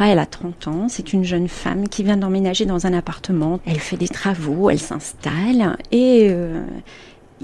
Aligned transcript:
Elle 0.00 0.18
a 0.18 0.26
30 0.26 0.68
ans. 0.68 0.86
C'est 0.88 1.12
une 1.12 1.24
jeune 1.24 1.48
femme 1.48 1.88
qui 1.88 2.02
vient 2.02 2.16
d'emménager 2.16 2.66
dans 2.66 2.86
un 2.86 2.92
appartement. 2.92 3.60
Elle 3.66 3.80
fait 3.80 3.96
des 3.96 4.08
travaux, 4.08 4.70
elle 4.70 4.78
s'installe 4.78 5.76
et 5.92 6.28
euh, 6.30 6.62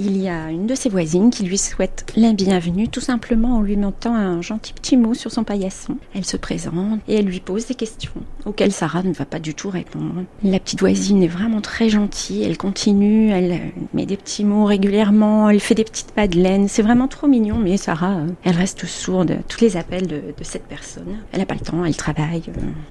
il 0.00 0.17
y 0.17 0.29
a 0.29 0.51
une 0.51 0.67
de 0.67 0.74
ses 0.74 0.88
voisines 0.88 1.30
qui 1.30 1.45
lui 1.45 1.59
souhaite 1.59 2.11
la 2.17 2.33
bienvenue, 2.33 2.88
tout 2.88 3.01
simplement 3.01 3.58
en 3.58 3.61
lui 3.61 3.77
mettant 3.77 4.15
un 4.15 4.40
gentil 4.40 4.72
petit 4.72 4.96
mot 4.96 5.12
sur 5.12 5.30
son 5.30 5.45
paillasson. 5.45 5.99
Elle 6.15 6.24
se 6.24 6.38
présente 6.38 7.01
et 7.06 7.17
elle 7.17 7.26
lui 7.26 7.40
pose 7.40 7.67
des 7.67 7.74
questions 7.74 8.13
auxquelles 8.47 8.72
Sarah 8.72 9.03
ne 9.03 9.13
va 9.13 9.26
pas 9.26 9.38
du 9.38 9.54
tout 9.54 9.69
répondre. 9.69 10.24
La 10.42 10.58
petite 10.58 10.81
voisine 10.81 11.22
est 11.22 11.28
vraiment 11.28 11.60
très 11.60 11.90
gentille, 11.90 12.42
elle 12.44 12.56
continue, 12.56 13.28
elle 13.28 13.72
met 13.92 14.06
des 14.06 14.17
petits 14.17 14.44
mots 14.44 14.65
régulièrement, 14.65 15.51
elle 15.51 15.60
fait 15.60 15.74
des 15.74 15.85
petites 15.85 16.14
laine. 16.34 16.69
c'est 16.69 16.82
vraiment 16.82 17.09
trop 17.09 17.27
mignon, 17.27 17.56
mais 17.56 17.77
Sarah, 17.77 18.20
elle 18.45 18.56
reste 18.56 18.87
sourde 18.87 19.32
à 19.32 19.42
tous 19.48 19.60
les 19.60 19.77
appels 19.77 20.06
de, 20.06 20.16
de 20.37 20.45
cette 20.45 20.64
personne. 20.64 21.19
Elle 21.32 21.41
n'a 21.41 21.46
pas 21.46 21.55
le 21.55 21.60
temps, 21.60 21.84
elle 21.84 21.96
travaille. 21.96 22.42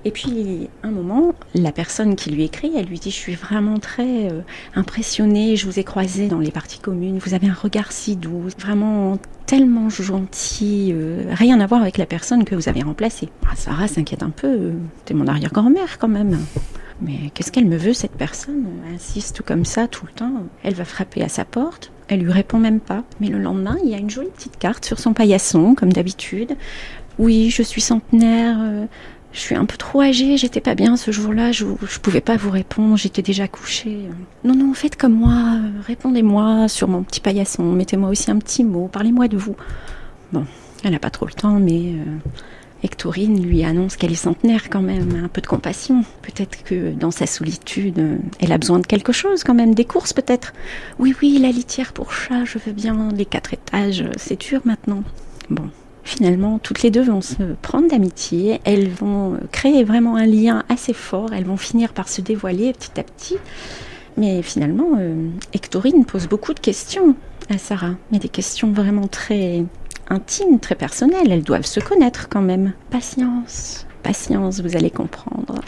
Et 0.05 0.11
puis, 0.11 0.69
un 0.83 0.91
moment, 0.91 1.33
la 1.55 1.71
personne 1.71 2.15
qui 2.15 2.29
lui 2.29 2.43
écrit, 2.43 2.71
elle 2.75 2.85
lui 2.85 2.99
dit, 2.99 3.11
je 3.11 3.15
suis 3.15 3.35
vraiment 3.35 3.79
très 3.79 4.29
euh, 4.29 4.41
impressionnée, 4.75 5.55
je 5.55 5.65
vous 5.65 5.79
ai 5.79 5.83
croisé 5.83 6.27
dans 6.27 6.39
les 6.39 6.51
parties 6.51 6.79
vous 7.19 7.33
avez 7.33 7.47
un 7.47 7.53
regard 7.53 7.91
si 7.91 8.15
doux, 8.15 8.43
vraiment 8.59 9.17
tellement 9.45 9.89
gentil, 9.89 10.91
euh, 10.93 11.23
rien 11.31 11.59
à 11.59 11.65
voir 11.65 11.81
avec 11.81 11.97
la 11.97 12.05
personne 12.05 12.43
que 12.43 12.55
vous 12.55 12.69
avez 12.69 12.81
remplacée. 12.81 13.29
Ah, 13.45 13.55
Sarah 13.55 13.87
s'inquiète 13.87 14.23
un 14.23 14.29
peu, 14.29 14.73
t'es 15.05 15.13
mon 15.13 15.27
arrière-grand-mère 15.27 15.97
quand 15.97 16.07
même. 16.07 16.37
Mais 17.01 17.31
qu'est-ce 17.33 17.51
qu'elle 17.51 17.65
me 17.65 17.77
veut 17.77 17.93
cette 17.93 18.11
personne? 18.11 18.65
Elle 18.87 18.95
insiste 18.95 19.41
comme 19.41 19.65
ça 19.65 19.87
tout 19.87 20.05
le 20.05 20.11
temps. 20.11 20.43
Elle 20.63 20.73
va 20.73 20.85
frapper 20.85 21.23
à 21.23 21.29
sa 21.29 21.45
porte. 21.45 21.91
Elle 22.09 22.21
lui 22.21 22.31
répond 22.31 22.57
même 22.57 22.79
pas. 22.81 23.03
Mais 23.21 23.27
le 23.27 23.39
lendemain, 23.39 23.77
il 23.83 23.89
y 23.89 23.95
a 23.95 23.97
une 23.97 24.09
jolie 24.09 24.29
petite 24.35 24.57
carte 24.57 24.83
sur 24.83 24.99
son 24.99 25.13
paillasson, 25.13 25.75
comme 25.75 25.93
d'habitude. 25.93 26.57
Oui, 27.17 27.49
je 27.51 27.63
suis 27.63 27.81
centenaire. 27.81 28.57
Euh, 28.59 28.85
je 29.31 29.39
suis 29.39 29.55
un 29.55 29.65
peu 29.65 29.77
trop 29.77 30.01
âgée, 30.01 30.37
j'étais 30.37 30.61
pas 30.61 30.75
bien 30.75 30.97
ce 30.97 31.11
jour-là, 31.11 31.51
je, 31.51 31.65
pouvais 32.01 32.21
pas 32.21 32.35
vous 32.35 32.49
répondre, 32.49 32.97
j'étais 32.97 33.21
déjà 33.21 33.47
couchée. 33.47 34.09
Non, 34.43 34.55
non, 34.55 34.73
faites 34.73 34.95
comme 34.95 35.13
moi, 35.13 35.59
répondez-moi 35.85 36.67
sur 36.67 36.87
mon 36.87 37.03
petit 37.03 37.19
paillasson, 37.19 37.63
mettez-moi 37.63 38.09
aussi 38.09 38.31
un 38.31 38.39
petit 38.39 38.63
mot, 38.63 38.87
parlez-moi 38.87 39.27
de 39.27 39.37
vous. 39.37 39.55
Bon, 40.33 40.45
elle 40.83 40.91
n'a 40.91 40.99
pas 40.99 41.11
trop 41.11 41.27
le 41.27 41.33
temps, 41.33 41.59
mais 41.59 41.93
euh, 41.93 42.17
Hectorine 42.83 43.43
lui 43.45 43.63
annonce 43.63 43.97
qu'elle 43.97 44.11
est 44.11 44.15
centenaire 44.15 44.69
quand 44.69 44.81
même, 44.81 45.21
un 45.23 45.27
peu 45.27 45.41
de 45.41 45.47
compassion. 45.47 46.03
Peut-être 46.23 46.63
que 46.63 46.91
dans 46.91 47.11
sa 47.11 47.27
solitude, 47.27 48.19
elle 48.39 48.51
a 48.51 48.57
besoin 48.57 48.79
de 48.79 48.87
quelque 48.87 49.11
chose 49.11 49.43
quand 49.43 49.53
même, 49.53 49.75
des 49.75 49.85
courses 49.85 50.13
peut-être. 50.13 50.53
Oui, 50.97 51.15
oui, 51.21 51.37
la 51.39 51.49
litière 51.49 51.93
pour 51.93 52.13
chat, 52.13 52.45
je 52.45 52.57
veux 52.57 52.71
bien, 52.71 53.09
les 53.15 53.25
quatre 53.25 53.53
étages, 53.53 54.05
c'est 54.17 54.39
dur 54.39 54.61
maintenant. 54.65 55.03
Bon, 55.49 55.69
Finalement, 56.09 56.57
toutes 56.57 56.81
les 56.81 56.89
deux 56.89 57.03
vont 57.03 57.21
se 57.21 57.43
prendre 57.61 57.87
d'amitié, 57.87 58.61
elles 58.63 58.89
vont 58.89 59.37
créer 59.51 59.83
vraiment 59.83 60.15
un 60.15 60.25
lien 60.25 60.63
assez 60.67 60.91
fort, 60.91 61.33
elles 61.33 61.45
vont 61.45 61.55
finir 61.55 61.93
par 61.93 62.09
se 62.09 62.19
dévoiler 62.19 62.73
petit 62.73 62.99
à 62.99 63.03
petit. 63.03 63.37
Mais 64.17 64.41
finalement, 64.41 64.97
euh, 64.97 65.29
Hectorine 65.53 66.05
pose 66.05 66.27
beaucoup 66.27 66.55
de 66.55 66.59
questions 66.59 67.15
à 67.51 67.59
Sarah, 67.59 67.93
mais 68.11 68.17
des 68.17 68.27
questions 68.27 68.71
vraiment 68.71 69.05
très 69.05 69.63
intimes, 70.09 70.59
très 70.59 70.73
personnelles. 70.73 71.31
Elles 71.31 71.43
doivent 71.43 71.67
se 71.67 71.79
connaître 71.79 72.27
quand 72.27 72.41
même. 72.41 72.73
Patience, 72.89 73.85
patience, 74.01 74.61
vous 74.61 74.75
allez 74.75 74.89
comprendre. 74.89 75.61